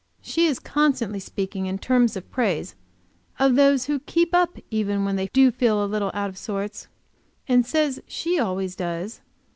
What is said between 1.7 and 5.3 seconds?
terms of praise of those who keep up even when they